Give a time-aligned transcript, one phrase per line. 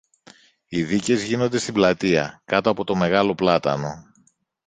[0.67, 4.11] Οι δίκες γίνονται στην πλατεία, κάτω από το μεγάλο πλάτανο.